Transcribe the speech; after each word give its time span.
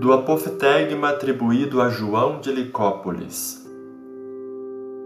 do 0.00 0.12
apoftegma 0.12 1.08
atribuído 1.08 1.80
a 1.80 1.88
João 1.88 2.38
de 2.38 2.52
Licópolis. 2.52 3.66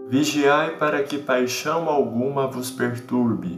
Vigiai 0.09 0.71
para 0.71 1.01
que 1.01 1.17
paixão 1.17 1.87
alguma 1.87 2.45
vos 2.45 2.69
perturbe, 2.69 3.57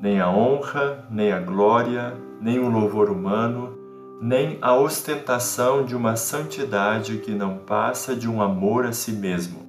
nem 0.00 0.20
a 0.20 0.30
honra, 0.30 1.06
nem 1.10 1.32
a 1.32 1.38
glória, 1.38 2.14
nem 2.40 2.58
o 2.58 2.70
louvor 2.70 3.10
humano, 3.10 3.76
nem 4.22 4.56
a 4.62 4.74
ostentação 4.74 5.84
de 5.84 5.94
uma 5.94 6.16
santidade 6.16 7.18
que 7.18 7.32
não 7.32 7.58
passa 7.58 8.16
de 8.16 8.26
um 8.26 8.40
amor 8.40 8.86
a 8.86 8.92
si 8.92 9.12
mesmo. 9.12 9.68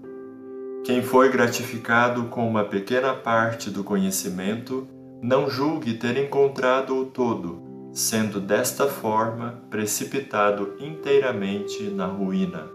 Quem 0.85 1.01
foi 1.01 1.29
gratificado 1.29 2.23
com 2.25 2.47
uma 2.47 2.63
pequena 2.63 3.13
parte 3.13 3.69
do 3.69 3.83
conhecimento, 3.83 4.87
não 5.21 5.49
julgue 5.49 5.95
ter 5.95 6.17
encontrado 6.17 6.95
o 6.95 7.05
todo 7.05 7.70
sendo 7.93 8.39
desta 8.39 8.87
forma 8.87 9.61
precipitado 9.69 10.75
inteiramente 10.79 11.83
na 11.89 12.05
ruína. 12.05 12.69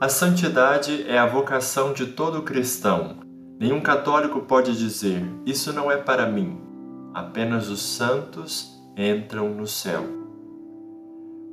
A 0.00 0.08
santidade 0.08 1.04
é 1.08 1.18
a 1.18 1.26
vocação 1.26 1.92
de 1.92 2.06
todo 2.06 2.42
cristão. 2.42 3.16
Nenhum 3.58 3.80
católico 3.80 4.40
pode 4.40 4.76
dizer: 4.76 5.24
Isso 5.46 5.72
não 5.72 5.90
é 5.90 5.96
para 5.96 6.26
mim. 6.26 6.60
Apenas 7.14 7.68
os 7.68 7.80
santos 7.80 8.70
entram 8.96 9.48
no 9.48 9.66
céu. 9.66 10.04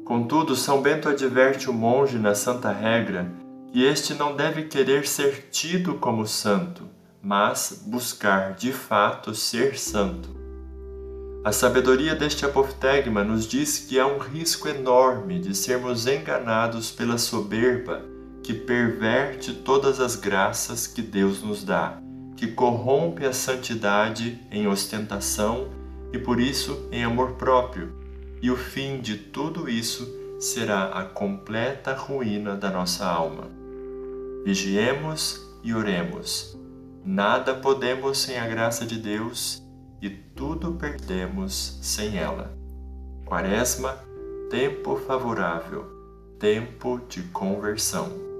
Contudo, 0.04 0.56
São 0.56 0.82
Bento 0.82 1.08
adverte 1.08 1.70
o 1.70 1.74
monge 1.74 2.20
na 2.20 2.36
Santa 2.36 2.70
Regra 2.72 3.32
que 3.74 3.84
este 3.84 4.14
não 4.14 4.36
deve 4.36 4.66
querer 4.66 5.08
ser 5.08 5.48
tido 5.50 5.96
como 5.96 6.28
santo, 6.28 6.84
mas 7.24 7.82
buscar 7.86 8.54
de 8.54 8.74
fato 8.74 9.34
ser 9.34 9.80
santo. 9.80 10.30
A 11.46 11.54
sabedoria 11.54 12.14
deste 12.14 12.46
apoftegma 12.46 13.24
nos 13.24 13.48
diz 13.48 13.80
que 13.80 13.98
há 13.98 14.06
um 14.06 14.18
risco 14.18 14.68
enorme 14.68 15.40
de 15.40 15.56
sermos 15.56 16.06
enganados 16.06 16.92
pela 16.92 17.18
soberba 17.18 18.04
que 18.44 18.54
perverte 18.54 19.54
todas 19.54 20.02
as 20.02 20.18
graças 20.18 20.86
que 20.86 21.02
Deus 21.02 21.42
nos 21.42 21.64
dá, 21.64 21.98
que 22.36 22.48
corrompe 22.48 23.26
a 23.26 23.32
santidade 23.32 24.42
em 24.52 24.68
ostentação 24.68 25.70
e 26.12 26.18
por 26.18 26.42
isso 26.42 26.90
em 26.92 27.06
amor 27.06 27.34
próprio, 27.34 27.94
e 28.42 28.52
o 28.52 28.58
fim 28.58 29.00
de 29.00 29.16
tudo 29.16 29.70
isso 29.70 30.14
será 30.40 30.88
a 30.88 31.06
completa 31.06 31.94
ruína 31.94 32.56
da 32.56 32.70
nossa 32.70 33.06
alma. 33.06 33.50
Vigiemos 34.44 35.42
e 35.64 35.74
oremos 35.74 36.62
Nada 37.06 37.54
podemos 37.54 38.20
sem 38.20 38.40
a 38.40 38.48
graça 38.48 38.86
de 38.86 38.98
Deus 38.98 39.62
e 40.02 40.10
tudo 40.10 40.74
perdemos 40.76 41.78
sem 41.82 42.18
ela. 42.18 42.58
Quaresma, 43.26 43.98
tempo 44.50 44.96
favorável, 44.96 45.86
tempo 46.40 47.02
de 47.10 47.24
conversão. 47.24 48.33